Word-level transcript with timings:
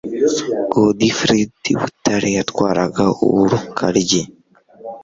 godifridi 0.73 1.71
butare 1.81 2.29
yatwaraga 2.37 3.03
urukaryi 3.27 4.21